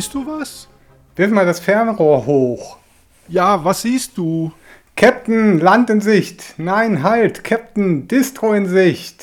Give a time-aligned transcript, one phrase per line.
[0.00, 0.66] Siehst du was?
[1.14, 2.78] Wirf mal das Fernrohr hoch.
[3.28, 4.50] Ja, was siehst du?
[4.96, 6.54] Captain, Land in Sicht.
[6.56, 7.44] Nein, halt.
[7.44, 9.22] Captain, Distro in Sicht.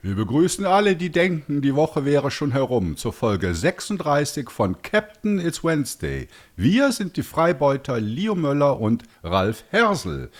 [0.00, 5.38] Wir begrüßen alle, die denken, die Woche wäre schon herum, zur Folge 36 von Captain
[5.38, 6.28] It's Wednesday.
[6.56, 10.30] Wir sind die Freibeuter Leo Möller und Ralf Hersel.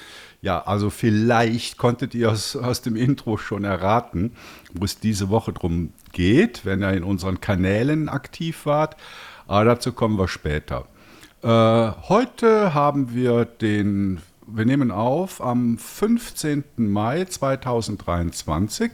[0.41, 4.33] Ja, also vielleicht konntet ihr aus, aus dem Intro schon erraten,
[4.73, 8.97] wo es diese Woche drum geht, wenn ihr in unseren Kanälen aktiv wart.
[9.49, 10.85] Aber dazu kommen wir später.
[11.43, 11.49] Äh,
[12.09, 16.65] heute haben wir den, wir nehmen auf am 15.
[16.77, 18.91] Mai 2023.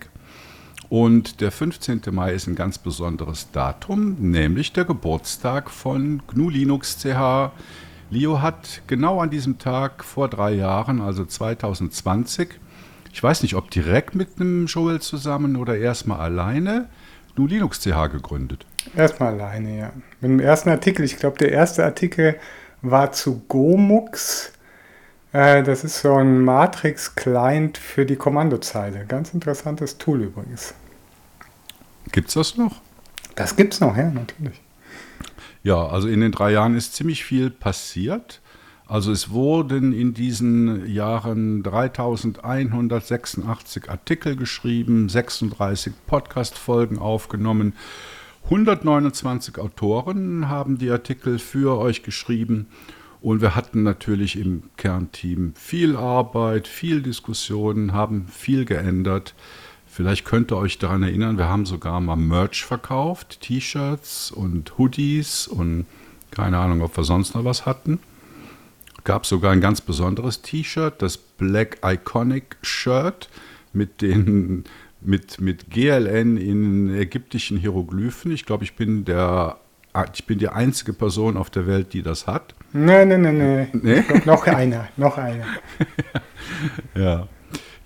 [0.89, 2.03] Und der 15.
[2.13, 7.51] Mai ist ein ganz besonderes Datum, nämlich der Geburtstag von GNU Linux CH.
[8.11, 12.61] Leo hat genau an diesem Tag vor drei Jahren, also 2020,
[13.13, 16.89] ich weiß nicht, ob direkt mit einem Joel zusammen oder erstmal alleine,
[17.35, 18.66] GNU Linux CH gegründet.
[18.96, 19.93] Erstmal alleine, ja.
[20.21, 22.37] Mit dem ersten Artikel, ich glaube, der erste Artikel
[22.82, 24.52] war zu Gomux.
[25.32, 29.05] Äh, das ist so ein Matrix-Client für die Kommandozeile.
[29.07, 30.74] Ganz interessantes Tool übrigens.
[32.12, 32.80] Gibt es das noch?
[33.35, 34.60] Das gibt es noch, ja, natürlich.
[35.62, 38.40] Ja, also in den drei Jahren ist ziemlich viel passiert.
[38.87, 47.73] Also es wurden in diesen Jahren 3186 Artikel geschrieben, 36 Podcast-Folgen aufgenommen,
[48.45, 52.66] 129 Autoren haben die Artikel für euch geschrieben
[53.23, 59.34] und wir hatten natürlich im Kernteam viel Arbeit, viel Diskussionen, haben viel geändert.
[59.87, 65.48] Vielleicht könnt ihr euch daran erinnern, wir haben sogar mal Merch verkauft, T-Shirts und Hoodies
[65.48, 65.87] und
[66.31, 67.98] keine Ahnung, ob wir sonst noch was hatten.
[69.04, 73.31] Gab sogar ein ganz besonderes T-Shirt, das Black Iconic Shirt
[73.72, 74.65] mit den
[75.05, 78.33] mit, mit GLN in ägyptischen Hieroglyphen.
[78.33, 79.59] Ich glaube, ich bin der
[80.12, 82.55] ich bin die einzige Person auf der Welt, die das hat.
[82.73, 83.69] Nein, nein, nein, nein.
[83.73, 84.03] Nee?
[84.25, 85.45] Noch einer, noch einer.
[86.97, 87.28] ja.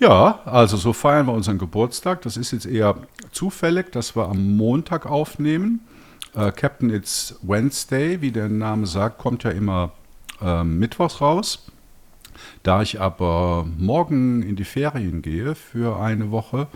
[0.00, 2.22] Ja, also so feiern wir unseren Geburtstag.
[2.22, 2.96] Das ist jetzt eher
[3.32, 5.80] zufällig, dass wir am Montag aufnehmen.
[6.34, 9.92] Äh, Captain It's Wednesday, wie der Name sagt, kommt ja immer
[10.40, 11.66] äh, mittwochs raus.
[12.62, 16.68] Da ich aber morgen in die Ferien gehe für eine Woche,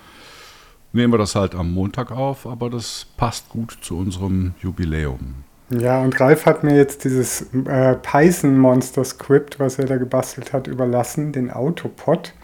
[0.92, 5.44] nehmen wir das halt am Montag auf, aber das passt gut zu unserem Jubiläum.
[5.70, 11.32] Ja, und Ralf hat mir jetzt dieses äh, Python-Monster-Script, was er da gebastelt hat, überlassen,
[11.32, 12.34] den Autopod.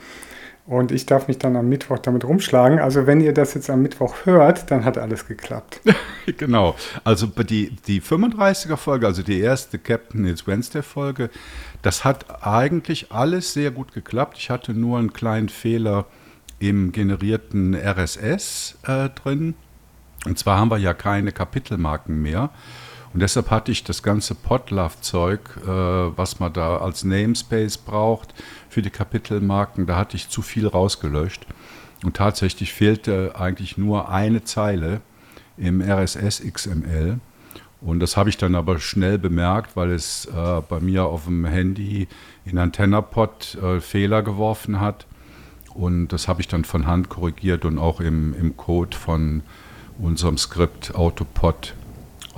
[0.68, 2.78] Und ich darf mich dann am Mittwoch damit rumschlagen.
[2.78, 5.80] Also wenn ihr das jetzt am Mittwoch hört, dann hat alles geklappt.
[6.36, 6.74] genau.
[7.04, 11.30] Also die, die 35er Folge, also die erste Captain It's Wednesday Folge,
[11.80, 14.36] das hat eigentlich alles sehr gut geklappt.
[14.38, 16.04] Ich hatte nur einen kleinen Fehler
[16.58, 19.54] im generierten RSS äh, drin.
[20.26, 22.50] Und zwar haben wir ja keine Kapitelmarken mehr.
[23.14, 28.34] Und deshalb hatte ich das ganze Podlove-Zeug, äh, was man da als Namespace braucht
[28.68, 31.46] für die Kapitelmarken, da hatte ich zu viel rausgelöscht.
[32.04, 35.00] Und tatsächlich fehlte eigentlich nur eine Zeile
[35.56, 37.18] im RSS XML.
[37.80, 41.44] Und das habe ich dann aber schnell bemerkt, weil es äh, bei mir auf dem
[41.44, 42.08] Handy
[42.44, 45.06] in AntennaPod äh, Fehler geworfen hat.
[45.78, 49.42] Und das habe ich dann von Hand korrigiert und auch im, im Code von
[49.98, 51.74] unserem Skript Autopod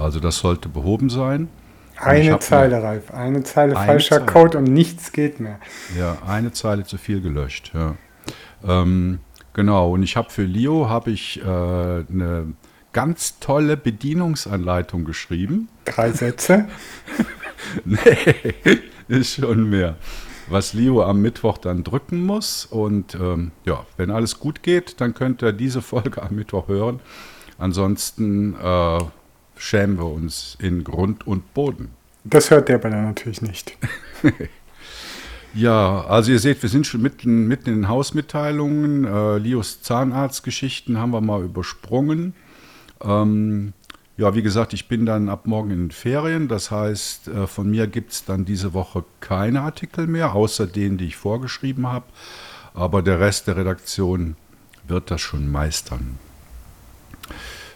[0.01, 1.49] also das sollte behoben sein.
[1.97, 3.11] Eine Zeile, Ralf.
[3.11, 4.27] Eine Zeile eine falscher Zeile.
[4.27, 5.61] Code und nichts geht mehr.
[5.97, 7.73] Ja, eine Zeile zu viel gelöscht.
[7.75, 7.97] Ja.
[8.67, 9.21] Ähm,
[9.53, 12.55] genau, und ich habe für Leo habe ich äh, eine
[12.93, 15.69] ganz tolle Bedienungsanleitung geschrieben.
[15.85, 16.67] Drei Sätze?
[17.85, 17.99] nee,
[19.09, 19.97] ist schon mehr.
[20.51, 22.67] Was Leo am Mittwoch dann drücken muss.
[22.67, 27.01] Und ähm, ja, wenn alles gut geht, dann könnt ihr diese Folge am Mittwoch hören.
[27.59, 28.99] Ansonsten äh,
[29.57, 31.91] schämen wir uns in Grund und Boden.
[32.25, 33.77] Das hört der aber dann natürlich nicht.
[35.55, 39.05] ja, also ihr seht, wir sind schon mitten, mitten in den Hausmitteilungen.
[39.05, 42.35] Äh, Lios Zahnarztgeschichten haben wir mal übersprungen.
[43.03, 43.73] Ähm,
[44.17, 46.49] ja, wie gesagt, ich bin dann ab morgen in den Ferien.
[46.49, 50.99] Das heißt, äh, von mir gibt es dann diese Woche keine Artikel mehr, außer denen,
[50.99, 52.07] die ich vorgeschrieben habe.
[52.75, 54.37] Aber der Rest der Redaktion
[54.87, 56.19] wird das schon meistern.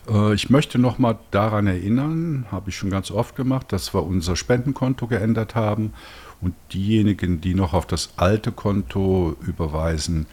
[0.09, 4.03] Äh, ich möchte noch mal daran erinnern, habe ich schon ganz oft gemacht, dass wir
[4.03, 5.93] unser Spendenkonto geändert haben
[6.41, 10.27] und diejenigen, die noch auf das alte Konto überweisen,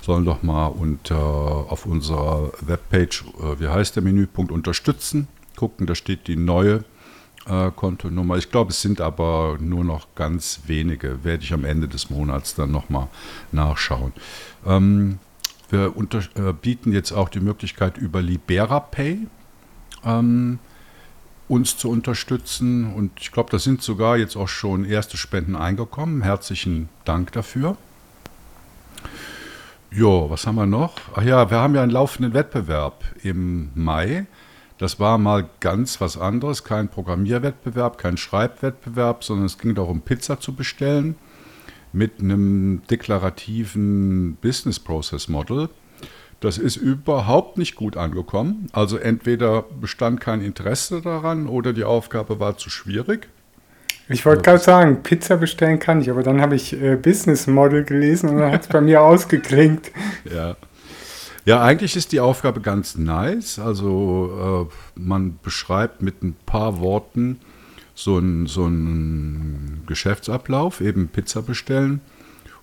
[0.00, 5.28] sollen doch mal unter, auf unserer Webpage, äh, wie heißt der Menüpunkt, unterstützen,
[5.58, 6.84] gucken, da steht die neue
[7.46, 8.36] äh, Kontonummer.
[8.36, 12.54] Ich glaube, es sind aber nur noch ganz wenige, werde ich am Ende des Monats
[12.54, 13.08] dann nochmal
[13.50, 14.12] nachschauen.
[14.64, 15.18] Ähm,
[15.68, 19.26] wir unter, äh, bieten jetzt auch die Möglichkeit über LiberaPay
[20.04, 20.60] ähm,
[21.48, 22.94] uns zu unterstützen.
[22.94, 26.22] Und ich glaube, da sind sogar jetzt auch schon erste Spenden eingekommen.
[26.22, 27.76] Herzlichen Dank dafür.
[29.90, 30.94] Jo, was haben wir noch?
[31.14, 34.26] Ach ja, wir haben ja einen laufenden Wettbewerb im Mai.
[34.78, 40.38] Das war mal ganz was anderes, kein Programmierwettbewerb, kein Schreibwettbewerb, sondern es ging darum, Pizza
[40.38, 41.16] zu bestellen
[41.92, 45.68] mit einem deklarativen Business Process Model.
[46.40, 48.68] Das ist überhaupt nicht gut angekommen.
[48.72, 53.28] Also entweder bestand kein Interesse daran oder die Aufgabe war zu schwierig.
[54.08, 57.84] Ich wollte gerade sagen, Pizza bestellen kann ich, aber dann habe ich äh, Business Model
[57.84, 59.90] gelesen und dann hat es bei mir ausgeklingt.
[60.32, 60.56] Ja.
[61.48, 63.58] Ja, eigentlich ist die Aufgabe ganz nice.
[63.58, 67.40] Also äh, man beschreibt mit ein paar Worten
[67.94, 68.70] so einen so
[69.86, 72.02] Geschäftsablauf, eben Pizza bestellen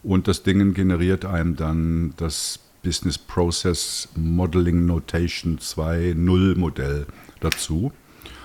[0.04, 7.08] und das Ding generiert einem dann das Business Process Modeling Notation 2.0 Modell
[7.40, 7.92] dazu.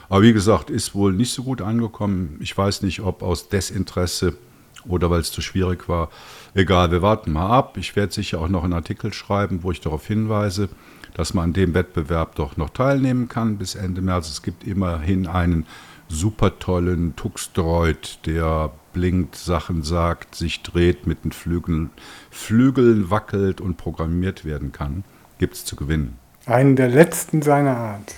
[0.08, 2.38] Aber wie gesagt, ist wohl nicht so gut angekommen.
[2.40, 4.38] Ich weiß nicht, ob aus Desinteresse
[4.86, 6.10] oder weil es zu schwierig war.
[6.54, 7.76] Egal, wir warten mal ab.
[7.76, 10.68] Ich werde sicher auch noch einen Artikel schreiben, wo ich darauf hinweise,
[11.14, 14.28] dass man an dem Wettbewerb doch noch teilnehmen kann bis Ende März.
[14.28, 15.66] Es gibt immerhin einen
[16.08, 21.90] super tollen Tuxdroid, der blinkt, Sachen sagt, sich dreht, mit den Flügeln,
[22.30, 25.04] Flügeln wackelt und programmiert werden kann.
[25.38, 26.18] Gibt es zu gewinnen.
[26.46, 28.14] Einen der letzten seiner Art.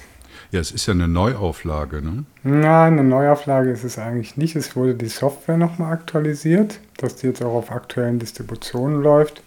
[0.53, 2.25] Ja, es ist ja eine Neuauflage, ne?
[2.43, 4.55] Nein, eine Neuauflage ist es eigentlich nicht.
[4.55, 9.43] Es wurde die Software nochmal aktualisiert, dass die jetzt auch auf aktuellen Distributionen läuft.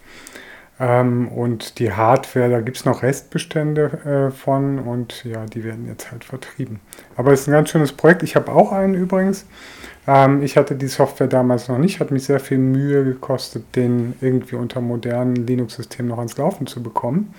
[0.80, 5.86] Ähm, und die Hardware, da gibt es noch Restbestände äh, von und ja, die werden
[5.88, 6.80] jetzt halt vertrieben.
[7.16, 8.24] Aber es ist ein ganz schönes Projekt.
[8.24, 9.46] Ich habe auch einen übrigens.
[10.08, 14.16] Ähm, ich hatte die Software damals noch nicht, hat mich sehr viel Mühe gekostet, den
[14.22, 17.32] irgendwie unter modernen Linux-Systemen noch ans Laufen zu bekommen.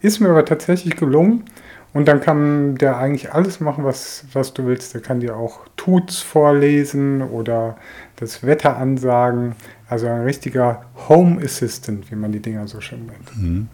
[0.00, 1.44] Ist mir aber tatsächlich gelungen.
[1.92, 4.94] Und dann kann der eigentlich alles machen, was, was du willst.
[4.94, 7.76] Der kann dir auch Tuts vorlesen oder
[8.16, 9.56] das Wetter ansagen.
[9.88, 13.36] Also ein richtiger Home Assistant, wie man die Dinger so schön nennt.
[13.36, 13.68] Mhm.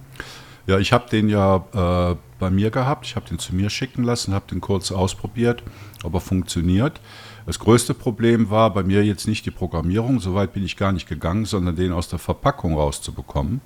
[0.66, 3.06] Ja, ich habe den ja äh, bei mir gehabt.
[3.06, 5.62] Ich habe den zu mir schicken lassen, habe den kurz ausprobiert,
[6.02, 7.00] ob er funktioniert.
[7.44, 11.08] Das größte Problem war bei mir jetzt nicht die Programmierung, soweit bin ich gar nicht
[11.08, 13.60] gegangen, sondern den aus der Verpackung rauszubekommen.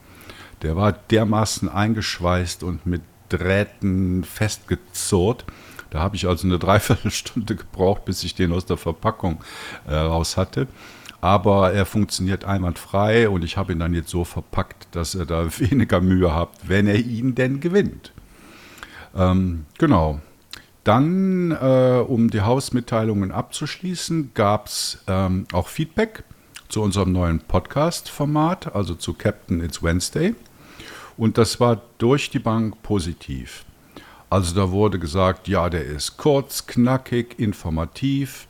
[0.61, 5.47] Der war dermaßen eingeschweißt und mit Drähten festgezurrt.
[5.91, 9.43] Da habe ich also eine Dreiviertelstunde gebraucht, bis ich den aus der Verpackung
[9.89, 10.69] äh, raus hatte.
[11.21, 15.47] Aber er funktioniert einwandfrei und ich habe ihn dann jetzt so verpackt, dass er da
[15.59, 18.13] weniger Mühe hat, wenn er ihn denn gewinnt.
[19.15, 20.21] Ähm, genau.
[20.85, 26.25] Dann, äh, um die Hausmitteilungen abzuschließen, gab es ähm, auch Feedback
[26.69, 30.35] zu unserem neuen Podcast-Format, also zu Captain It's Wednesday.
[31.21, 33.67] Und das war durch die Bank positiv.
[34.31, 38.47] Also da wurde gesagt, ja, der ist kurz, knackig, informativ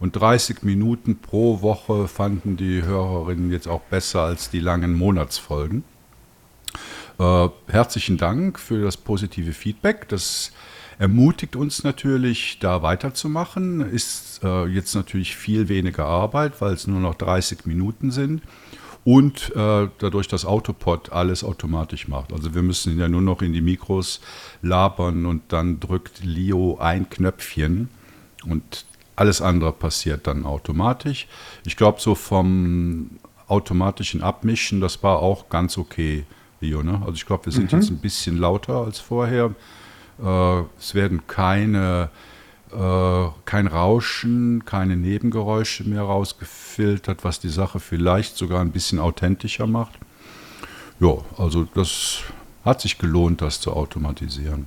[0.00, 5.84] und 30 Minuten pro Woche fanden die Hörerinnen jetzt auch besser als die langen Monatsfolgen.
[7.18, 10.08] Äh, herzlichen Dank für das positive Feedback.
[10.08, 10.50] Das
[10.98, 13.82] ermutigt uns natürlich, da weiterzumachen.
[13.82, 18.40] Ist äh, jetzt natürlich viel weniger Arbeit, weil es nur noch 30 Minuten sind
[19.04, 22.32] und äh, dadurch das Autopod alles automatisch macht.
[22.32, 24.20] Also wir müssen ja nur noch in die Mikros
[24.62, 27.90] labern und dann drückt Leo ein Knöpfchen
[28.46, 31.28] und alles andere passiert dann automatisch.
[31.64, 33.10] Ich glaube, so vom
[33.46, 36.24] automatischen Abmischen, das war auch ganz okay,
[36.60, 36.82] Leo.
[36.82, 37.00] Ne?
[37.00, 37.78] Also ich glaube, wir sind mhm.
[37.78, 39.54] jetzt ein bisschen lauter als vorher.
[40.22, 42.08] Äh, es werden keine
[43.44, 49.98] kein Rauschen, keine Nebengeräusche mehr rausgefiltert, was die Sache vielleicht sogar ein bisschen authentischer macht.
[51.00, 52.22] Ja, also das
[52.64, 54.66] hat sich gelohnt, das zu automatisieren.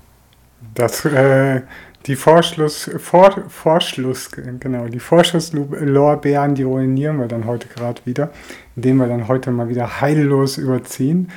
[0.73, 1.61] Das, äh,
[2.05, 8.31] die Vorschluss, Vor, Vorschluss, genau, die Vorschusslorbeeren, die ruinieren wir dann heute gerade wieder,
[8.75, 11.31] indem wir dann heute mal wieder heillos überziehen.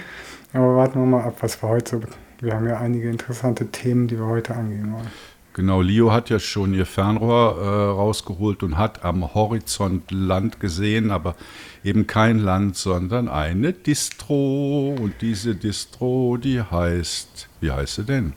[0.52, 2.02] Aber warten wir mal ab, was wir heute so.
[2.40, 5.10] Wir haben ja einige interessante Themen, die wir heute angehen wollen.
[5.52, 11.11] Genau, Leo hat ja schon ihr Fernrohr äh, rausgeholt und hat am Horizont Land gesehen,
[11.11, 11.35] aber
[11.83, 14.95] eben kein Land, sondern eine Distro.
[14.99, 18.33] Und diese Distro, die heißt, wie heißt sie denn?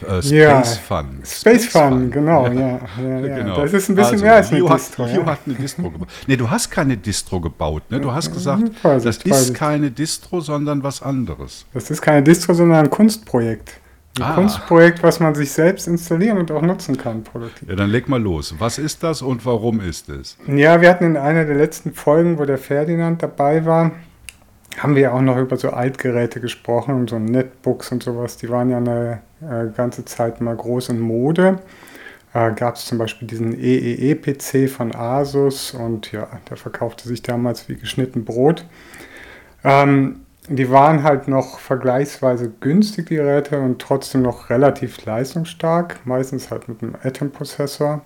[0.00, 1.20] Äh, Space ja, Fun.
[1.24, 2.52] Space, Space Fun, Fun, genau, ja.
[2.52, 3.56] Ja, ja, genau.
[3.60, 5.04] Das ist ein bisschen also, mehr als eine Leo Distro.
[5.04, 6.08] Hat, Leo hat eine Distro gebaut.
[6.26, 8.00] Nee, du hast keine Distro gebaut, ne?
[8.00, 11.66] Du hast gesagt, das ist keine Distro, sondern was anderes.
[11.74, 13.80] Das ist keine Distro, sondern ein Kunstprojekt.
[14.16, 14.34] Ein ah.
[14.34, 17.68] Kunstprojekt, was man sich selbst installieren und auch nutzen kann, produktiv.
[17.68, 18.54] Ja, dann leg mal los.
[18.58, 20.36] Was ist das und warum ist es?
[20.46, 23.90] Ja, wir hatten in einer der letzten Folgen, wo der Ferdinand dabei war,
[24.78, 28.36] haben wir auch noch über so Altgeräte gesprochen und so Netbooks und sowas.
[28.36, 31.58] Die waren ja eine äh, ganze Zeit mal groß in Mode.
[32.34, 37.68] äh, gab es zum Beispiel diesen EEE-PC von Asus und ja, der verkaufte sich damals
[37.68, 38.64] wie geschnitten Brot.
[39.64, 46.50] Ähm, die waren halt noch vergleichsweise günstig, die Geräte, und trotzdem noch relativ leistungsstark, meistens
[46.50, 48.02] halt mit einem Atom-Prozessor.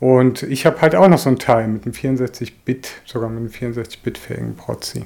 [0.00, 3.74] Und ich habe halt auch noch so ein Teil mit einem 64-Bit, sogar mit einem
[3.74, 5.04] 64-Bit-fähigen Prozi.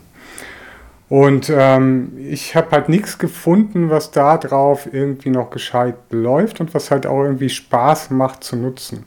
[1.08, 6.72] Und ähm, ich habe halt nichts gefunden, was da drauf irgendwie noch gescheit läuft und
[6.72, 9.04] was halt auch irgendwie Spaß macht zu nutzen.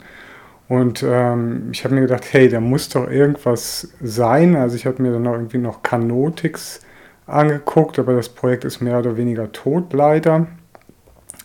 [0.68, 4.56] Und ähm, ich habe mir gedacht, hey, da muss doch irgendwas sein.
[4.56, 6.82] Also ich habe mir dann noch irgendwie noch Canotix
[7.28, 10.48] angeguckt, aber das Projekt ist mehr oder weniger tot, leider.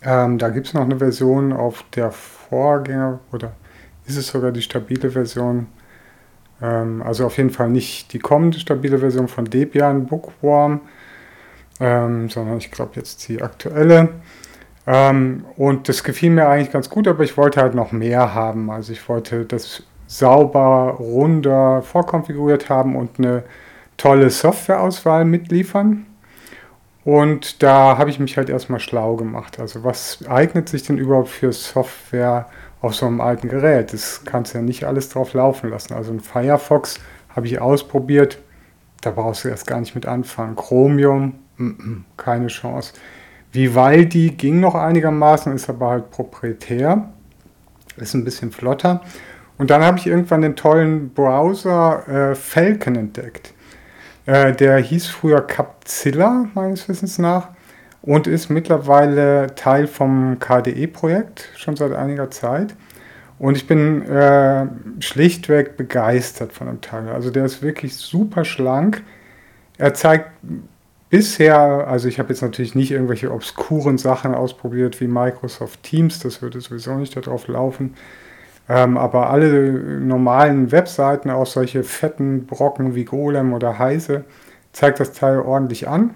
[0.03, 3.53] Ähm, da gibt es noch eine Version auf der Vorgänger oder
[4.07, 5.67] ist es sogar die stabile Version
[6.63, 10.81] ähm, also auf jeden Fall nicht die kommende stabile Version von Debian Bookworm,
[11.81, 14.11] ähm, sondern ich glaube jetzt die aktuelle.
[14.87, 18.71] Ähm, und das gefiel mir eigentlich ganz gut, aber ich wollte halt noch mehr haben.
[18.71, 23.43] Also ich wollte das sauber, runder vorkonfiguriert haben und eine
[24.03, 26.07] tolle Softwareauswahl mitliefern.
[27.05, 29.61] Und da habe ich mich halt erstmal schlau gemacht.
[29.61, 32.49] Also was eignet sich denn überhaupt für Software
[32.81, 33.93] auf so einem alten Gerät.
[33.93, 35.95] Das kannst du ja nicht alles drauf laufen lassen.
[35.95, 38.39] Also ein Firefox habe ich ausprobiert,
[39.03, 40.57] da brauchst du erst gar nicht mit anfangen.
[40.57, 41.35] Chromium,
[42.17, 42.95] keine Chance.
[43.53, 47.09] Vivaldi ging noch einigermaßen, ist aber halt proprietär,
[47.97, 49.03] ist ein bisschen flotter.
[49.59, 53.55] Und dann habe ich irgendwann den tollen Browser äh, Falcon entdeckt.
[54.27, 57.49] Äh, der hieß früher Capzilla, meines Wissens nach
[58.03, 62.75] und ist mittlerweile Teil vom KDE-Projekt schon seit einiger Zeit.
[63.39, 64.67] Und ich bin äh,
[65.01, 67.09] schlichtweg begeistert von dem Teil.
[67.09, 69.03] Also der ist wirklich super schlank.
[69.79, 70.31] Er zeigt
[71.11, 76.41] bisher, also ich habe jetzt natürlich nicht irgendwelche obskuren Sachen ausprobiert wie Microsoft Teams, das
[76.41, 77.95] würde sowieso nicht darauf laufen.
[78.69, 84.25] Ähm, aber alle normalen Webseiten, auch solche fetten Brocken wie Golem oder Heise,
[84.73, 86.15] zeigt das Teil ordentlich an.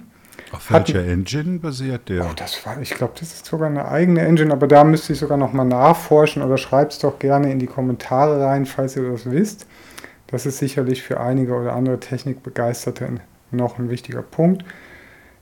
[0.53, 2.25] Auf welcher Engine basiert der?
[2.25, 5.19] Oh, das war, ich glaube, das ist sogar eine eigene Engine, aber da müsste ich
[5.19, 9.29] sogar nochmal nachforschen oder schreibt es doch gerne in die Kommentare rein, falls ihr das
[9.31, 9.67] wisst.
[10.29, 13.09] Das ist sicherlich für einige oder andere Technikbegeisterte
[13.51, 14.65] noch ein wichtiger Punkt.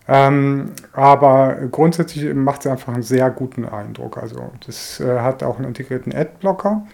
[0.06, 4.18] Ähm, aber grundsätzlich macht es einfach einen sehr guten Eindruck.
[4.18, 6.86] Also das äh, hat auch einen integrierten Adblocker.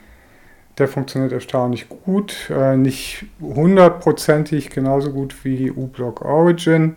[0.78, 2.50] Der funktioniert erstaunlich gut.
[2.50, 6.96] Äh, nicht hundertprozentig genauso gut wie uBlock Origin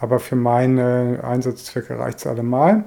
[0.00, 2.84] aber für meine Einsatzzwecke reicht es allemal.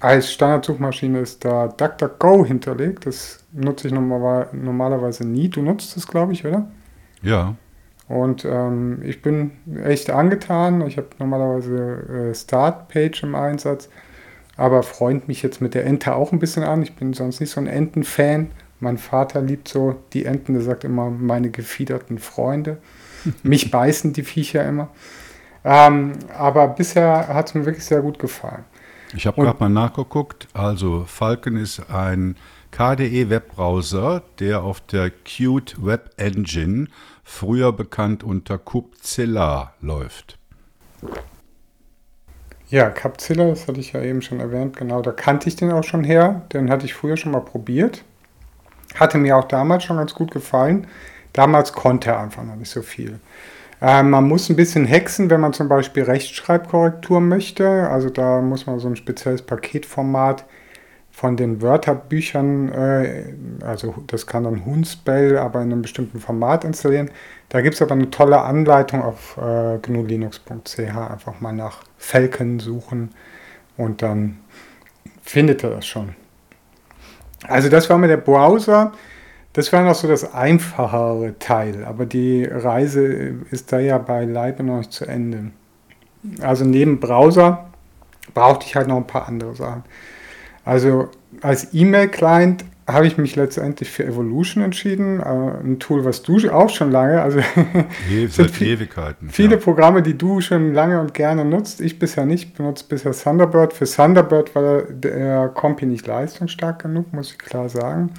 [0.00, 3.06] Als Standardsuchmaschine ist da DuckDuckGo hinterlegt.
[3.06, 5.48] Das nutze ich normalerweise nie.
[5.48, 6.70] Du nutzt es, glaube ich, oder?
[7.22, 7.54] Ja.
[8.10, 9.52] Und ähm, ich bin
[9.84, 10.84] echt angetan.
[10.84, 13.88] Ich habe normalerweise äh, Startpage im Einsatz,
[14.56, 16.82] aber freut mich jetzt mit der Ente auch ein bisschen an.
[16.82, 18.50] Ich bin sonst nicht so ein Enten-Fan.
[18.80, 22.78] Mein Vater liebt so die Enten, der sagt immer meine gefiederten Freunde.
[23.44, 24.88] Mich beißen die Viecher immer.
[25.62, 28.64] Ähm, aber bisher hat es mir wirklich sehr gut gefallen.
[29.14, 30.48] Ich habe gerade mal nachgeguckt.
[30.52, 32.34] Also Falcon ist ein
[32.72, 36.88] KDE-Webbrowser, der auf der Qt Web Engine,
[37.30, 40.36] früher bekannt unter Kubzilla, läuft.
[42.68, 45.84] Ja, Capzilla, das hatte ich ja eben schon erwähnt, genau, da kannte ich den auch
[45.84, 46.42] schon her.
[46.52, 48.04] Den hatte ich früher schon mal probiert.
[48.96, 50.88] Hatte mir auch damals schon ganz gut gefallen.
[51.32, 53.20] Damals konnte er einfach noch nicht so viel.
[53.80, 57.88] Äh, man muss ein bisschen hexen, wenn man zum Beispiel Rechtschreibkorrektur möchte.
[57.88, 60.44] Also da muss man so ein spezielles Paketformat
[61.20, 63.24] von den Wörterbüchern, äh,
[63.62, 67.10] also das kann dann Hunspell, aber in einem bestimmten Format installieren.
[67.50, 70.78] Da gibt es aber eine tolle Anleitung auf äh, gnulinux.ch.
[70.78, 73.10] Einfach mal nach Falcon suchen
[73.76, 74.38] und dann
[75.20, 76.14] findet ihr das schon.
[77.42, 78.92] Also das war mir der Browser.
[79.52, 83.04] Das war noch so das einfachere Teil, aber die Reise
[83.50, 85.50] ist da ja beileibe noch nicht zu Ende.
[86.40, 87.68] Also neben Browser
[88.32, 89.84] brauchte ich halt noch ein paar andere Sachen.
[90.70, 91.08] Also
[91.40, 96.68] als E-Mail-Client habe ich mich letztendlich für Evolution entschieden, äh, ein Tool, was du auch
[96.68, 97.40] schon lange, also
[98.28, 99.30] seit viel, Ewigkeiten.
[99.30, 99.60] Viele ja.
[99.60, 103.72] Programme, die du schon lange und gerne nutzt, ich bisher nicht, benutze bisher Thunderbird.
[103.72, 108.12] Für Thunderbird war der Compi nicht leistungsstark genug, muss ich klar sagen.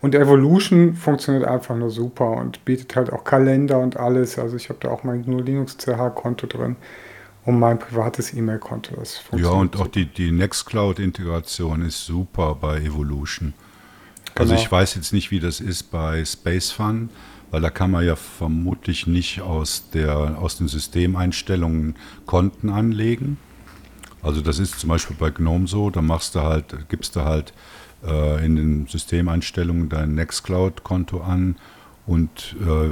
[0.00, 4.38] Und Evolution funktioniert einfach nur super und bietet halt auch Kalender und alles.
[4.38, 6.76] Also ich habe da auch mein GNU Linux CH-Konto drin
[7.50, 8.94] und mein privates E-Mail-Konto.
[9.36, 13.54] Ja, und auch die, die Nextcloud-Integration ist super bei Evolution.
[14.36, 14.62] Also genau.
[14.62, 17.10] ich weiß jetzt nicht, wie das ist bei SpaceFun,
[17.50, 23.38] weil da kann man ja vermutlich nicht aus, der, aus den Systemeinstellungen Konten anlegen.
[24.22, 27.52] Also das ist zum Beispiel bei GNOME so, da machst du halt, gibst du halt
[28.04, 31.56] äh, in den Systemeinstellungen dein Nextcloud-Konto an
[32.06, 32.90] und äh,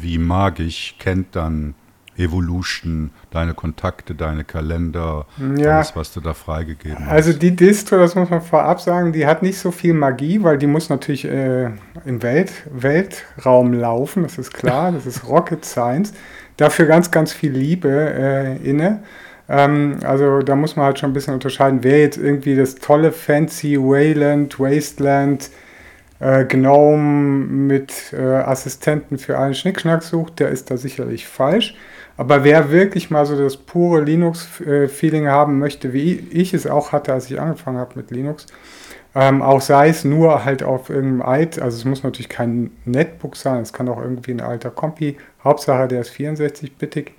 [0.00, 1.74] wie magisch kennt dann
[2.18, 5.76] Evolution, deine Kontakte, deine Kalender, Ja.
[5.76, 7.12] alles, was du da freigegeben hast.
[7.12, 10.58] Also die Distro, das muss man vorab sagen, die hat nicht so viel Magie, weil
[10.58, 11.70] die muss natürlich äh,
[12.04, 16.12] im Welt, Weltraum laufen, das ist klar, das ist Rocket Science.
[16.56, 19.02] Dafür ganz, ganz viel Liebe äh, inne.
[19.48, 23.12] Ähm, also da muss man halt schon ein bisschen unterscheiden, wer jetzt irgendwie das tolle
[23.12, 25.50] Fancy Wayland, Wasteland,
[26.20, 31.76] äh, Gnome mit äh, Assistenten für allen Schnickschnack sucht, der ist da sicherlich falsch.
[32.18, 37.12] Aber wer wirklich mal so das pure Linux-Feeling haben möchte, wie ich es auch hatte,
[37.12, 38.46] als ich angefangen habe mit Linux,
[39.14, 43.36] ähm, auch sei es nur halt auf irgendeinem alt, also es muss natürlich kein Netbook
[43.36, 47.12] sein, es kann auch irgendwie ein alter Kompi, Hauptsache der ist 64-bittig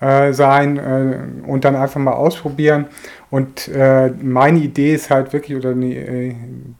[0.00, 2.86] äh, sein äh, und dann einfach mal ausprobieren.
[3.30, 6.34] Und äh, meine Idee ist halt wirklich, oder äh,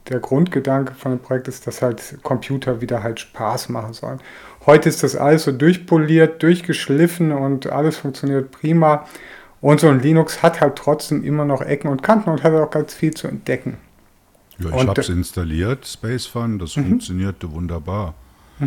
[0.07, 4.19] der Grundgedanke von dem Projekt ist, dass halt Computer wieder halt Spaß machen sollen.
[4.67, 9.05] Heute ist das alles so durchpoliert, durchgeschliffen und alles funktioniert prima.
[9.61, 12.69] Und so ein Linux hat halt trotzdem immer noch Ecken und Kanten und hat auch
[12.69, 13.77] ganz viel zu entdecken.
[14.59, 16.89] Ja, ich habe es äh, installiert, Space Fun, das Mhm.
[16.89, 18.13] funktionierte wunderbar.
[18.59, 18.65] Äh,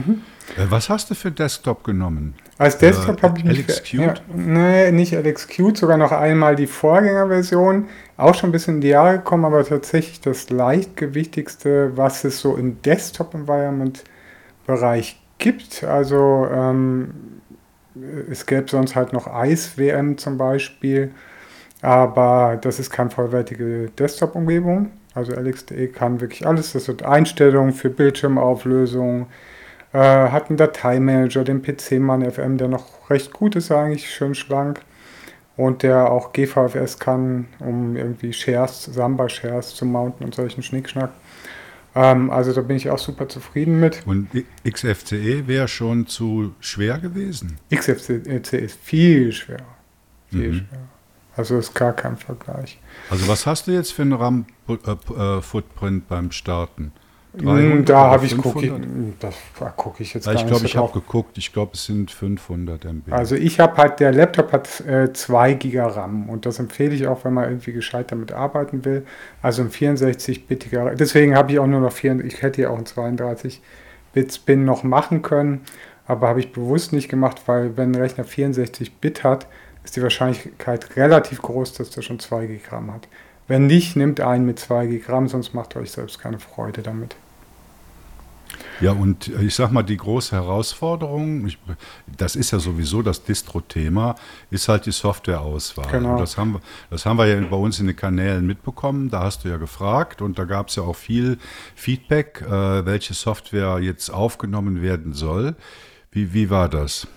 [0.68, 2.34] was hast du für Desktop genommen?
[2.58, 3.58] Als Desktop Äh, habe ich mich.
[3.58, 3.92] LX für- Qt?
[4.00, 7.86] Ja, nee, nicht LX Qt, sogar noch einmal die Vorgängerversion.
[8.16, 12.54] Auch schon ein bisschen in die Jahre gekommen, aber tatsächlich das leichtgewichtigste, was es so
[12.56, 15.82] im Desktop-Environment-Bereich gibt.
[15.84, 17.40] Also ähm,
[18.30, 21.10] es gäbe sonst halt noch Ice-WM zum Beispiel,
[21.82, 24.90] aber das ist keine vollwertige Desktop-Umgebung.
[25.14, 26.72] Also LXDE kann wirklich alles.
[26.72, 29.26] Das wird Einstellungen für Bildschirmauflösung,
[29.92, 34.82] äh, hat einen Dateimanager, den PC-Mann FM, der noch recht gut ist eigentlich, schön schlank.
[35.56, 41.10] Und der auch GVFS kann, um irgendwie Shares, Samba-Shares zu mounten und solchen Schnickschnack.
[41.94, 44.02] Ähm, also da bin ich auch super zufrieden mit.
[44.06, 44.28] Und
[44.68, 47.56] XFCE wäre schon zu schwer gewesen.
[47.74, 49.64] XFCE ist viel schwerer.
[50.30, 50.54] Viel Mhm.
[50.54, 50.88] schwerer.
[51.36, 52.78] Also ist gar kein Vergleich.
[53.08, 56.92] Also was hast du jetzt für einen RAM-Footprint beim Starten?
[57.32, 59.14] Mm, 300 Da oder habe ich, gucke ich, 500?
[59.20, 59.34] das
[59.76, 62.10] gucke ich jetzt gar ich nicht glaube, so ich habe geguckt, ich glaube, es sind
[62.10, 63.12] 500 MB.
[63.12, 67.06] Also ich habe halt, der Laptop hat äh, 2 Giga RAM und das empfehle ich
[67.06, 69.06] auch, wenn man irgendwie gescheit damit arbeiten will.
[69.42, 72.86] Also ein 64-bittiger, deswegen habe ich auch nur noch 4, ich hätte ja auch einen
[72.86, 75.60] 32-Bit-Spin noch machen können,
[76.06, 79.46] aber habe ich bewusst nicht gemacht, weil wenn ein Rechner 64-Bit hat,
[79.84, 83.06] ist die Wahrscheinlichkeit relativ groß, dass der schon 2 Giga RAM hat.
[83.50, 87.16] Wenn nicht, nimmt einen mit 2 Giga RAM, sonst macht euch selbst keine Freude damit.
[88.80, 91.58] Ja, und äh, ich sag mal, die große Herausforderung, ich,
[92.06, 94.14] das ist ja sowieso das Distro-Thema,
[94.52, 95.90] ist halt die Softwareauswahl.
[95.90, 96.12] Genau.
[96.12, 96.60] Und das haben, wir,
[96.90, 100.22] das haben wir ja bei uns in den Kanälen mitbekommen, da hast du ja gefragt
[100.22, 101.36] und da gab es ja auch viel
[101.74, 105.56] Feedback, äh, welche Software jetzt aufgenommen werden soll.
[106.12, 107.08] Wie, wie war das?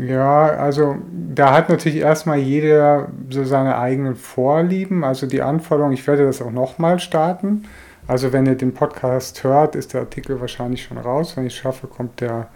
[0.00, 0.96] Ja, also
[1.34, 5.04] da hat natürlich erstmal jeder so seine eigenen Vorlieben.
[5.04, 7.64] Also die Anforderung, ich werde das auch nochmal starten.
[8.06, 11.36] Also wenn ihr den Podcast hört, ist der Artikel wahrscheinlich schon raus.
[11.36, 12.48] Wenn ich es schaffe, kommt der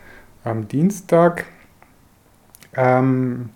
[0.44, 1.46] am Dienstag.
[2.77, 3.51] Ähm,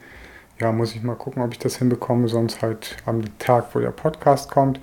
[0.60, 3.90] ja, muss ich mal gucken, ob ich das hinbekomme, sonst halt am Tag, wo der
[3.90, 4.80] Podcast kommt.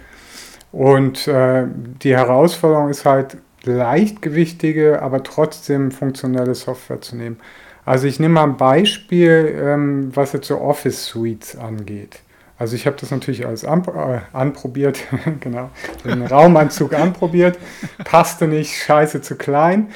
[0.72, 1.66] Und äh,
[2.04, 7.38] die Herausforderung ist halt, leichtgewichtige, aber trotzdem funktionelle Software zu nehmen.
[7.90, 12.20] Also ich nehme mal ein Beispiel, ähm, was jetzt so Office Suites angeht.
[12.60, 15.00] Also ich habe das natürlich alles an, äh, anprobiert,
[15.40, 15.72] genau,
[16.06, 17.58] den Raumanzug anprobiert,
[18.06, 19.90] passte nicht, scheiße zu klein.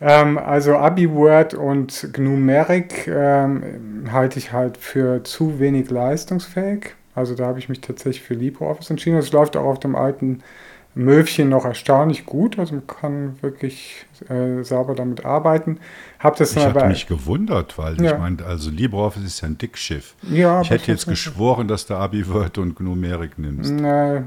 [0.00, 6.94] Ähm, also AbiWord und Gnumeric ähm, halte ich halt für zu wenig leistungsfähig.
[7.16, 9.18] Also da habe ich mich tatsächlich für LibreOffice entschieden.
[9.18, 10.44] Es läuft auch auf dem alten
[10.94, 12.58] Möwchen noch erstaunlich gut.
[12.58, 15.78] Also man kann wirklich äh, sauber damit arbeiten.
[16.18, 18.12] Hab das Ich habe mich gewundert, weil Ja.
[18.12, 20.14] ich meine, also LibreOffice ist ja ein Dickschiff.
[20.22, 23.72] ja, Ich hätte jetzt geschworen, dass du AbiWord und Gnumeric nimmst.
[23.72, 24.20] Nee,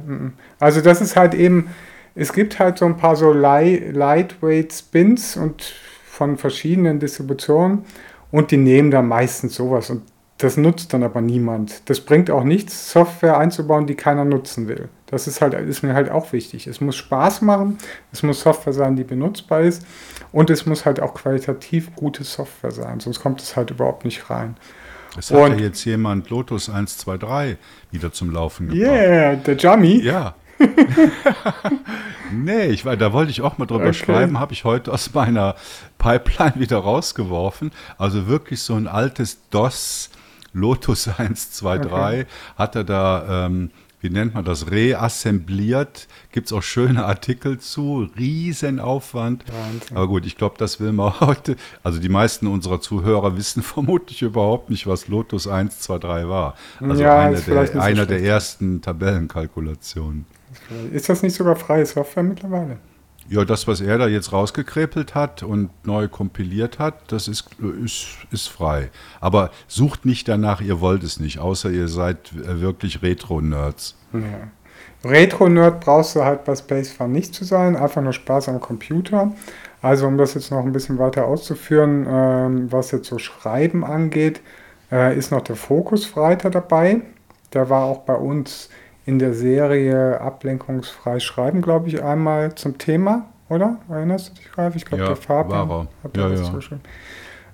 [0.59, 1.67] also das ist halt eben,
[2.15, 5.61] es gibt halt so ein paar so Li Lightweight Spins und
[6.05, 7.85] von verschiedenen Distributionen
[8.31, 10.01] und die nehmen da meistens sowas und
[10.37, 11.89] das nutzt dann aber niemand.
[11.89, 14.89] Das bringt auch nichts, Software einzubauen, die keiner nutzen will.
[15.05, 16.67] Das ist halt, ist mir halt auch wichtig.
[16.67, 17.77] Es muss Spaß machen,
[18.11, 19.85] es muss Software sein, die benutzbar ist
[20.31, 24.29] und es muss halt auch qualitativ gute Software sein, sonst kommt es halt überhaupt nicht
[24.29, 24.57] rein.
[25.17, 27.57] Es hat ja jetzt jemand Lotus 123
[27.91, 28.91] wieder zum Laufen gebracht.
[28.91, 30.01] Yeah, der Jummy.
[30.01, 30.35] Ja.
[32.31, 33.93] nee, ich, da wollte ich auch mal drüber Okay.
[33.93, 35.55] schreiben, habe ich heute aus meiner
[35.97, 37.71] Pipeline wieder rausgeworfen.
[37.97, 40.09] Also wirklich so ein altes DOS
[40.55, 42.25] Lotus 123
[42.57, 43.71] hat er da ähm,
[44.05, 46.07] wie nennt man das, reassembliert.
[46.31, 49.45] Gibt es auch schöne Artikel zu, Riesenaufwand.
[49.47, 49.97] Wahnsinn.
[49.97, 54.21] Aber gut, ich glaube, das will man heute, also die meisten unserer Zuhörer wissen vermutlich
[54.21, 56.55] überhaupt nicht, was Lotus 1, 2, 3 war.
[56.79, 60.25] Also ja, eine der, so einer der ersten Tabellenkalkulationen.
[60.91, 62.77] Ist das nicht sogar freie Software mittlerweile?
[63.27, 67.49] Ja, das, was er da jetzt rausgekrepelt hat und neu kompiliert hat, das ist,
[67.83, 68.91] ist, ist frei.
[69.19, 73.95] Aber sucht nicht danach, ihr wollt es nicht, außer ihr seid wirklich Retro-Nerds.
[74.13, 75.09] Ja.
[75.09, 79.33] Retro-Nerd brauchst du halt bei Spacefarm nicht zu sein, einfach nur Spaß am Computer.
[79.81, 84.41] Also um das jetzt noch ein bisschen weiter auszuführen, ähm, was jetzt so Schreiben angeht,
[84.91, 87.01] äh, ist noch der Fokusfreiter dabei.
[87.53, 88.69] Der war auch bei uns
[89.05, 93.77] in der Serie Ablenkungsfrei Schreiben, glaube ich, einmal zum Thema, oder?
[93.89, 94.75] Erinnerst du dich, Ralf?
[94.75, 96.53] Ich glaube, ja, der Fabian hat ja, das ja.
[96.53, 96.81] geschrieben.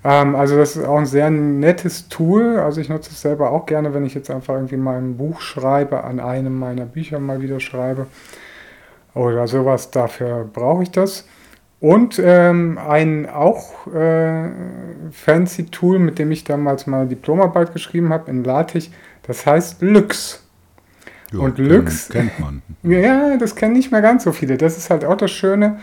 [0.03, 2.57] Ähm, also das ist auch ein sehr nettes Tool.
[2.57, 5.41] Also ich nutze es selber auch gerne, wenn ich jetzt einfach irgendwie mal ein Buch
[5.41, 8.07] schreibe, an einem meiner Bücher mal wieder schreibe
[9.13, 9.91] oder sowas.
[9.91, 11.27] Dafür brauche ich das.
[11.79, 14.49] Und ähm, ein auch äh,
[15.11, 18.91] fancy Tool, mit dem ich damals meine Diplomarbeit geschrieben habe in LaTeX,
[19.23, 20.40] das heißt Lux.
[21.31, 22.09] Ja, und Lux.
[22.09, 22.61] Kennt man.
[22.83, 24.57] Ja, das kennen nicht mehr ganz so viele.
[24.57, 25.79] Das ist halt auch das Schöne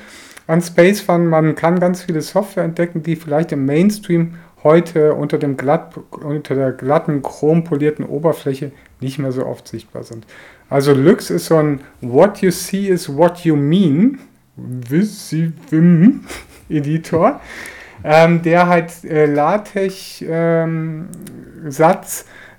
[0.46, 1.26] an Space Fun.
[1.26, 4.34] Man kann ganz viele Software entdecken, die vielleicht im Mainstream
[4.64, 10.26] heute unter, dem glatt, unter der glatten, chrompolierten Oberfläche nicht mehr so oft sichtbar sind.
[10.68, 14.18] Also Lux ist so ein What you see is what you mean
[16.68, 17.40] Editor,
[18.04, 21.08] ähm, der halt äh, LaTeX-Satz ähm,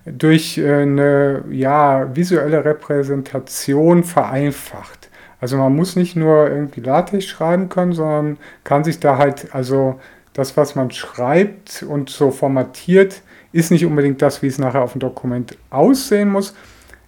[0.05, 5.09] durch äh, eine ja, visuelle Repräsentation vereinfacht.
[5.41, 9.99] Also man muss nicht nur irgendwie LaTeX schreiben können, sondern kann sich da halt, also
[10.33, 14.93] das, was man schreibt und so formatiert, ist nicht unbedingt das, wie es nachher auf
[14.93, 16.53] dem Dokument aussehen muss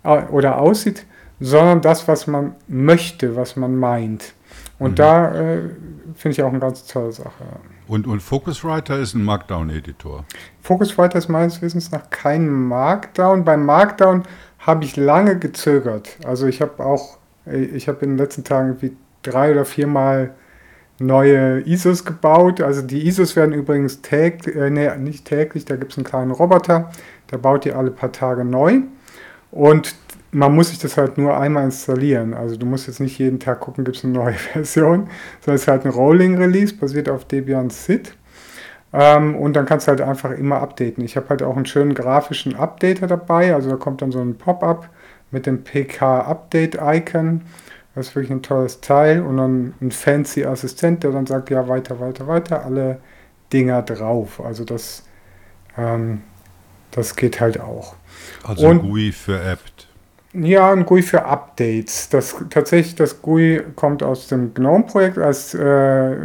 [0.03, 1.05] äh, oder aussieht,
[1.39, 4.33] sondern das, was man möchte, was man meint.
[4.79, 4.95] Und mhm.
[4.95, 5.59] da äh,
[6.15, 7.43] finde ich auch eine ganz tolle Sache.
[7.91, 10.23] Und, und Focuswriter ist ein Markdown-Editor.
[10.61, 13.43] Focuswriter ist meines Wissens nach kein Markdown.
[13.43, 14.23] Beim Markdown
[14.59, 16.17] habe ich lange gezögert.
[16.23, 20.33] Also ich habe auch, ich habe in den letzten Tagen irgendwie drei oder viermal
[20.99, 22.61] neue ISOs gebaut.
[22.61, 26.31] Also die ISOs werden übrigens täglich, äh, nee, nicht täglich, da gibt es einen kleinen
[26.31, 26.91] Roboter,
[27.29, 28.83] der baut die alle paar Tage neu.
[29.51, 29.95] Und
[30.31, 32.33] man muss sich das halt nur einmal installieren.
[32.33, 35.09] Also du musst jetzt nicht jeden Tag gucken, gibt es eine neue Version,
[35.41, 38.15] sondern es ist halt ein Rolling Release, basiert auf Debian SID.
[38.93, 41.03] Ähm, und dann kannst du halt einfach immer updaten.
[41.03, 43.53] Ich habe halt auch einen schönen grafischen Updater dabei.
[43.53, 44.89] Also da kommt dann so ein Pop-up
[45.31, 47.41] mit dem PK-Update-Icon.
[47.95, 49.21] Das ist wirklich ein tolles Teil.
[49.21, 52.99] Und dann ein fancy Assistent, der dann sagt, ja, weiter, weiter, weiter, alle
[53.53, 54.41] Dinger drauf.
[54.43, 55.03] Also das,
[55.77, 56.21] ähm,
[56.91, 57.95] das geht halt auch.
[58.43, 59.70] Also und, GUI für apt.
[60.33, 62.09] Ja, ein GUI für Updates.
[62.09, 65.17] Das, tatsächlich, das GUI kommt aus dem GNOME-Projekt.
[65.17, 66.15] Als, äh,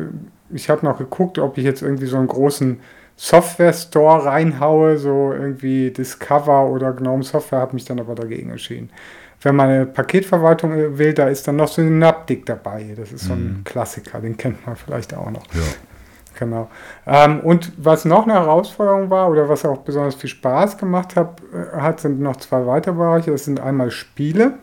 [0.50, 2.80] ich habe noch geguckt, ob ich jetzt irgendwie so einen großen
[3.16, 8.90] Software-Store reinhaue, so irgendwie Discover oder GNOME Software, habe mich dann aber dagegen entschieden.
[9.42, 12.94] Wenn man eine Paketverwaltung äh, will, da ist dann noch so ein Synaptic dabei.
[12.96, 13.64] Das ist so ein mhm.
[13.64, 15.46] Klassiker, den kennt man vielleicht auch noch.
[15.52, 15.62] Ja.
[16.38, 16.68] Genau.
[17.06, 21.40] Ähm, und was noch eine Herausforderung war oder was auch besonders viel Spaß gemacht hab,
[21.52, 23.30] äh, hat, sind noch zwei weitere Bereiche.
[23.30, 24.54] Das sind einmal Spiele.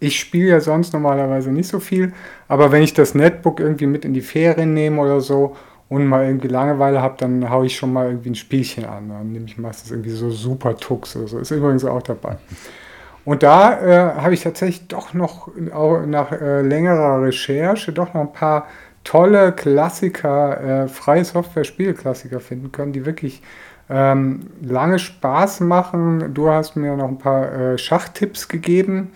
[0.00, 2.14] Ich spiele ja sonst normalerweise nicht so viel,
[2.48, 5.56] aber wenn ich das Netbook irgendwie mit in die Ferien nehme oder so
[5.90, 9.10] und mal irgendwie Langeweile habe, dann haue ich schon mal irgendwie ein Spielchen an.
[9.10, 11.38] Dann nehme ich meistens irgendwie so Super Tux oder so.
[11.38, 12.38] Ist übrigens auch dabei.
[13.26, 18.22] Und da äh, habe ich tatsächlich doch noch auch nach äh, längerer Recherche doch noch
[18.22, 18.66] ein paar
[19.04, 23.42] tolle Klassiker, äh, freie Software-Spielklassiker finden können, die wirklich
[23.88, 26.32] ähm, lange Spaß machen.
[26.32, 29.10] Du hast mir noch ein paar äh, Schachtipps gegeben.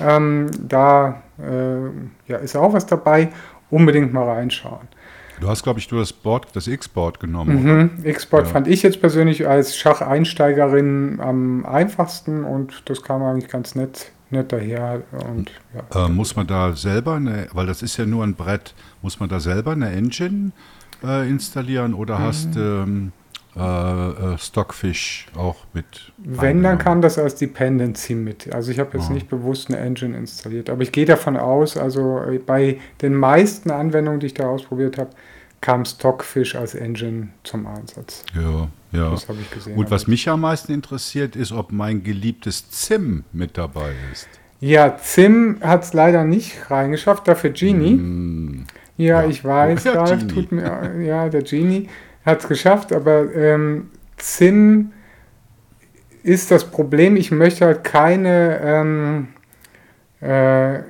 [0.00, 3.30] Ähm, da äh, ja, ist auch was dabei.
[3.70, 4.88] Unbedingt mal reinschauen.
[5.40, 7.62] Du hast, glaube ich, du das Board, das X-Board genommen.
[7.62, 8.04] Mhm.
[8.04, 8.52] X-Board ja.
[8.52, 14.52] fand ich jetzt persönlich als Schacheinsteigerin am einfachsten und das kam eigentlich ganz nett nicht
[14.52, 15.02] daher.
[15.12, 16.06] Und, ja.
[16.06, 19.28] äh, muss man da selber, eine, weil das ist ja nur ein Brett, muss man
[19.28, 20.52] da selber eine Engine
[21.02, 22.22] äh, installieren oder mhm.
[22.22, 23.12] hast ähm,
[23.56, 26.12] äh, äh Stockfish auch mit?
[26.18, 28.52] Wenn, dann kam das als Dependency mit.
[28.54, 29.12] Also ich habe jetzt oh.
[29.12, 33.70] nicht bewusst eine Engine installiert, aber ich gehe davon aus, also äh, bei den meisten
[33.70, 35.10] Anwendungen, die ich da ausprobiert habe,
[35.60, 38.24] kam Stockfish als Engine zum Einsatz.
[38.34, 39.10] Ja, ja.
[39.10, 39.76] Das habe ich gesehen.
[39.76, 44.28] Und was mich am meisten interessiert, ist, ob mein geliebtes ZIM mit dabei ist.
[44.60, 47.94] Ja, ZIM hat es leider nicht reingeschafft, dafür Genie.
[47.94, 48.64] Mm,
[48.96, 51.88] ja, ja, ich weiß, Ralf, tut mir, ja, der Genie
[52.24, 54.90] hat es geschafft, aber ähm, ZIM
[56.22, 59.28] ist das Problem, ich möchte halt keine ähm,
[60.20, 60.80] äh,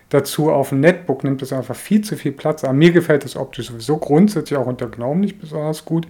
[0.09, 0.51] dazu.
[0.51, 2.79] Auf dem Netbook nimmt das einfach viel zu viel Platz an.
[2.79, 6.07] Mir gefällt das optisch sowieso grundsätzlich auch unter GNOME nicht besonders gut.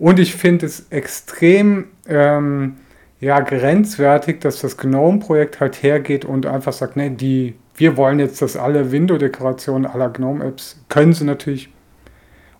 [0.00, 2.78] Und ich finde es extrem ähm,
[3.24, 8.42] ja, grenzwertig, dass das GNOME-Projekt halt hergeht und einfach sagt, ne, die, wir wollen jetzt,
[8.42, 11.70] dass alle Window-Dekorationen aller GNOME-Apps, können sie natürlich,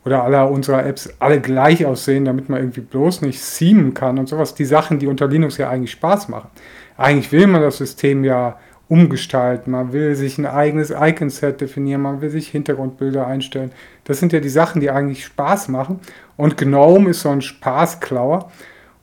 [0.07, 4.27] oder aller unserer Apps alle gleich aussehen, damit man irgendwie bloß nicht seamen kann und
[4.27, 4.55] sowas.
[4.55, 6.48] Die Sachen, die unter Linux ja eigentlich Spaß machen.
[6.96, 12.22] Eigentlich will man das System ja umgestalten, man will sich ein eigenes Icon-Set definieren, man
[12.22, 13.72] will sich Hintergrundbilder einstellen.
[14.05, 16.00] Das sind ja die Sachen, die eigentlich Spaß machen.
[16.38, 18.50] Und GNOME ist so ein Spaßklauer.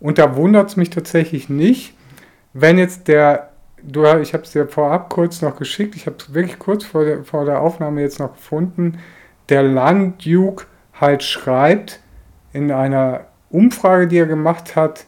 [0.02, 1.94] Und da wundert es mich tatsächlich nicht,
[2.54, 3.52] wenn jetzt der,
[3.84, 7.06] du, ich habe es dir vorab kurz noch geschickt, ich habe es wirklich kurz vor
[7.06, 8.98] der, vor der Aufnahme jetzt noch gefunden,
[9.48, 10.66] der Landduke
[11.00, 12.00] halt schreibt
[12.52, 15.06] in einer Umfrage, die er gemacht hat,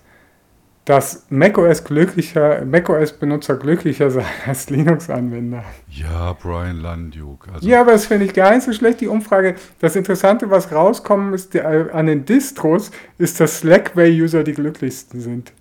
[0.86, 5.64] dass macOS glücklicher, macOS-Benutzer glücklicher sein als Linux-Anwender.
[5.90, 7.48] Ja, Brian Landuk.
[7.54, 9.56] Also ja, aber das finde ich gar nicht so schlecht, die Umfrage.
[9.80, 15.54] Das Interessante, was rauskommen ist, äh, an den Distros, ist, dass Slackway-User die glücklichsten sind.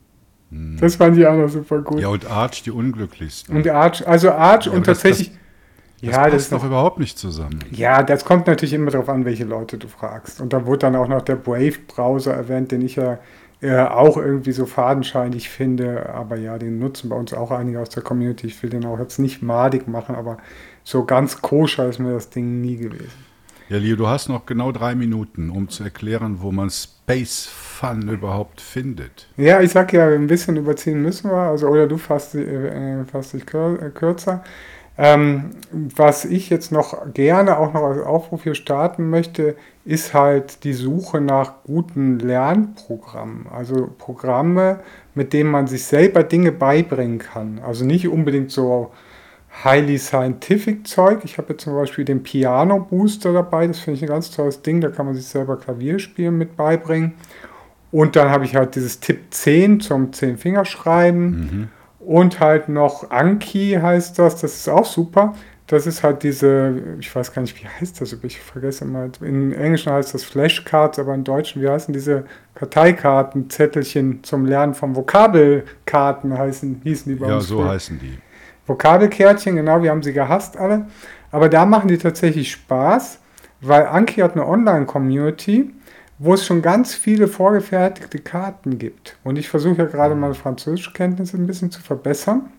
[0.50, 0.76] Hm.
[0.80, 2.00] Das fand ich auch noch super gut.
[2.00, 3.56] Ja, und Arch die unglücklichsten.
[3.56, 5.28] Und Arch, also Arch ja, und tatsächlich...
[5.28, 5.42] Das, das,
[6.00, 7.60] das ja, passt das doch überhaupt nicht zusammen.
[7.70, 10.40] Ja, das kommt natürlich immer darauf an, welche Leute du fragst.
[10.40, 13.20] Und da wurde dann auch noch der Brave-Browser erwähnt, den ich ja
[13.62, 16.10] äh, auch irgendwie so fadenscheinig finde.
[16.12, 18.48] Aber ja, den nutzen bei uns auch einige aus der Community.
[18.48, 20.38] Ich will den auch jetzt nicht madig machen, aber
[20.84, 23.32] so ganz koscher ist mir das Ding nie gewesen.
[23.68, 28.08] Ja, Leo, du hast noch genau drei Minuten, um zu erklären, wo man Space Fun
[28.08, 29.28] überhaupt findet.
[29.36, 33.32] Ja, ich sag ja, ein bisschen überziehen müssen wir, also oder du fasst, äh, fasst
[33.32, 34.44] dich kürzer.
[34.98, 40.64] Ähm, was ich jetzt noch gerne auch noch als Aufruf hier starten möchte, ist halt
[40.64, 43.46] die Suche nach guten Lernprogrammen.
[43.48, 44.80] Also Programme,
[45.14, 47.60] mit denen man sich selber Dinge beibringen kann.
[47.64, 48.92] Also nicht unbedingt so
[49.64, 51.20] highly scientific Zeug.
[51.24, 53.66] Ich habe jetzt zum Beispiel den Piano Booster dabei.
[53.66, 54.80] Das finde ich ein ganz tolles Ding.
[54.80, 57.14] Da kann man sich selber Klavierspielen mit beibringen.
[57.90, 61.30] Und dann habe ich halt dieses Tipp 10 zum 10 Fingerschreiben.
[61.30, 61.68] Mhm
[62.04, 65.34] und halt noch Anki heißt das, das ist auch super.
[65.72, 69.10] Das ist halt diese, ich weiß gar nicht, wie heißt das, ich vergesse mal.
[69.22, 74.74] In Englischen heißt das Flashcards, aber in Deutschen, wie heißen diese Karteikarten, Zettelchen zum Lernen
[74.74, 77.44] von Vokabelkarten heißen, hießen die bei ja, uns.
[77.44, 77.70] Ja, so früher.
[77.70, 78.18] heißen die.
[78.66, 80.88] Vokabelkärtchen, genau, wir haben sie gehasst alle.
[81.30, 83.20] Aber da machen die tatsächlich Spaß,
[83.62, 85.72] weil Anki hat eine Online-Community
[86.18, 89.16] wo es schon ganz viele vorgefertigte Karten gibt.
[89.24, 92.52] Und ich versuche ja gerade meine Französischkenntnisse ein bisschen zu verbessern.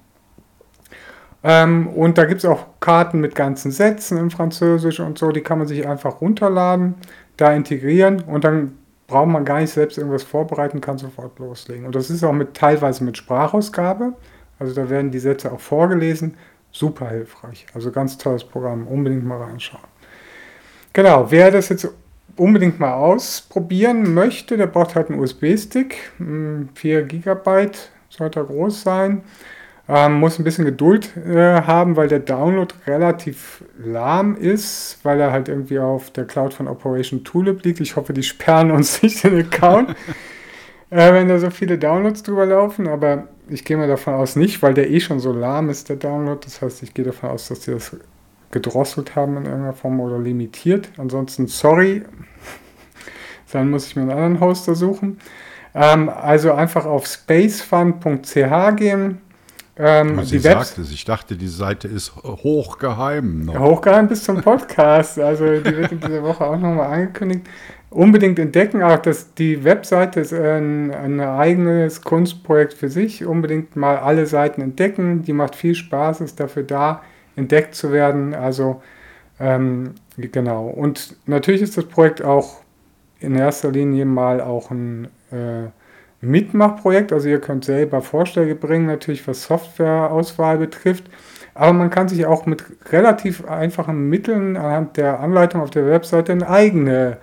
[1.44, 5.42] Ähm, und da gibt es auch Karten mit ganzen Sätzen in Französisch und so, die
[5.42, 6.96] kann man sich einfach runterladen,
[7.38, 8.78] da integrieren und dann
[9.08, 11.86] braucht man gar nicht selbst irgendwas vorbereiten, kann sofort loslegen.
[11.86, 14.14] Und das ist auch mit teilweise mit Sprachausgabe.
[14.60, 16.36] Also da werden die Sätze auch vorgelesen.
[16.72, 17.66] Super hilfreich.
[17.74, 18.88] Also ganz tolles Programm.
[18.88, 19.84] Unbedingt mal reinschauen.
[20.94, 21.88] Genau, wer das jetzt
[22.36, 26.12] unbedingt mal ausprobieren möchte, der braucht halt einen USB-Stick.
[26.76, 27.70] 4 GB
[28.10, 29.24] sollte er groß sein.
[29.90, 35.34] Ähm, muss ein bisschen Geduld äh, haben, weil der Download relativ lahm ist, weil er
[35.34, 37.82] halt irgendwie auf der Cloud von Operation Tulip liegt.
[37.82, 39.90] Ich hoffe, die sperren uns nicht den Account,
[40.90, 42.88] äh, wenn da so viele Downloads drüber laufen.
[42.88, 45.98] Aber ich gehe mal davon aus nicht, weil der eh schon so lahm ist, der
[45.98, 46.40] Download.
[46.42, 47.98] Das heißt, ich gehe davon aus, dass die das
[48.52, 50.88] gedrosselt haben in irgendeiner Form oder limitiert.
[50.98, 52.04] Ansonsten, sorry,
[53.52, 55.20] dann muss ich mir einen anderen Hoster suchen.
[55.76, 59.18] Ähm, also einfach auf spacefund.ch gehen.
[59.76, 60.92] Ähm, die sagt es.
[60.92, 63.46] Ich dachte, die Seite ist hochgeheim.
[63.46, 63.60] Noch.
[63.60, 65.20] Hochgeheim bis zum Podcast.
[65.20, 67.48] Also die wird in dieser Woche auch nochmal angekündigt.
[67.90, 68.84] Unbedingt entdecken.
[68.84, 73.26] Auch dass die Webseite ist ein, ein eigenes Kunstprojekt für sich.
[73.26, 75.24] Unbedingt mal alle Seiten entdecken.
[75.24, 77.02] Die macht viel Spaß, ist dafür da,
[77.36, 78.36] entdeckt zu werden.
[78.36, 78.84] Also
[79.40, 80.68] ähm, genau.
[80.68, 82.62] Und natürlich ist das Projekt auch
[83.20, 85.70] in erster Linie mal auch ein äh,
[86.24, 87.12] Mitmachprojekt.
[87.14, 91.06] Also ihr könnt selber Vorschläge bringen, natürlich was Softwareauswahl betrifft.
[91.54, 96.32] Aber man kann sich auch mit relativ einfachen Mitteln anhand der Anleitung auf der Webseite
[96.32, 97.18] eine eigene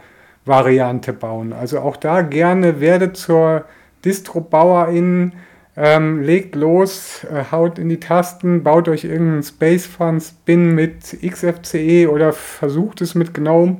[0.45, 1.53] Variante bauen.
[1.53, 3.65] Also auch da gerne werde zur
[4.05, 5.33] Distro-Bauerin,
[5.77, 11.17] Ähm, legt los, äh, haut in die Tasten, baut euch irgendeinen Space Fun Spin mit
[11.23, 13.79] XFCE oder versucht es mit GNOME.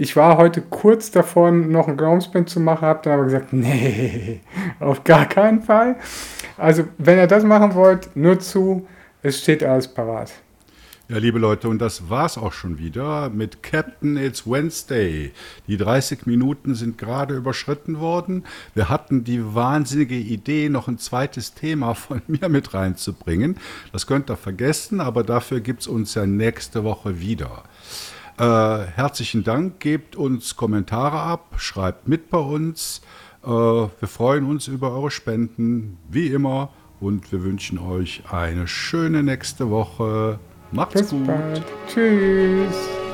[0.00, 3.48] Ich war heute kurz davor, noch einen GNOME Spin zu machen, habe dann aber gesagt,
[3.52, 4.40] nee,
[4.78, 5.96] auf gar keinen Fall.
[6.56, 8.88] Also, wenn ihr das machen wollt, nur zu,
[9.22, 10.32] es steht alles parat.
[11.10, 15.32] Ja, liebe Leute, und das war's auch schon wieder mit Captain It's Wednesday.
[15.66, 18.44] Die 30 Minuten sind gerade überschritten worden.
[18.74, 23.58] Wir hatten die wahnsinnige Idee, noch ein zweites Thema von mir mit reinzubringen.
[23.92, 27.64] Das könnt ihr vergessen, aber dafür gibt's uns ja nächste Woche wieder.
[28.40, 33.02] Äh, herzlichen Dank, gebt uns Kommentare ab, schreibt mit bei uns.
[33.44, 39.22] Äh, wir freuen uns über eure Spenden, wie immer, und wir wünschen euch eine schöne
[39.22, 40.38] nächste Woche.
[40.72, 41.26] Macht's Bis gut.
[41.26, 41.62] bald.
[41.86, 43.09] Tschüss.